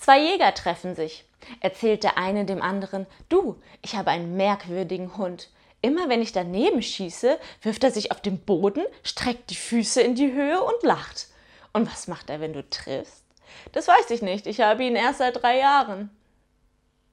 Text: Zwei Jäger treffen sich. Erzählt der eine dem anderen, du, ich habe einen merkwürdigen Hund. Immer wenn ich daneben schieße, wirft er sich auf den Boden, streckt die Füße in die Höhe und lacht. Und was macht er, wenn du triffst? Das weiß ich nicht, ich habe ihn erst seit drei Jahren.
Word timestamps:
Zwei 0.00 0.18
Jäger 0.18 0.54
treffen 0.54 0.94
sich. 0.94 1.24
Erzählt 1.60 2.04
der 2.04 2.16
eine 2.16 2.46
dem 2.46 2.62
anderen, 2.62 3.06
du, 3.28 3.60
ich 3.82 3.96
habe 3.96 4.10
einen 4.10 4.34
merkwürdigen 4.34 5.18
Hund. 5.18 5.50
Immer 5.82 6.08
wenn 6.08 6.22
ich 6.22 6.32
daneben 6.32 6.82
schieße, 6.82 7.38
wirft 7.60 7.84
er 7.84 7.90
sich 7.90 8.10
auf 8.10 8.22
den 8.22 8.38
Boden, 8.38 8.82
streckt 9.02 9.50
die 9.50 9.56
Füße 9.56 10.00
in 10.00 10.14
die 10.14 10.32
Höhe 10.32 10.62
und 10.62 10.82
lacht. 10.82 11.28
Und 11.74 11.90
was 11.90 12.08
macht 12.08 12.30
er, 12.30 12.40
wenn 12.40 12.54
du 12.54 12.68
triffst? 12.68 13.24
Das 13.72 13.88
weiß 13.88 14.10
ich 14.10 14.22
nicht, 14.22 14.46
ich 14.46 14.60
habe 14.60 14.84
ihn 14.84 14.96
erst 14.96 15.18
seit 15.18 15.42
drei 15.42 15.58
Jahren. 15.58 16.08